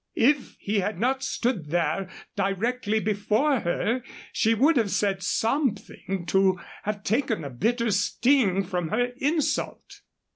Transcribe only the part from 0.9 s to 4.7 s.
not stood there directly before her she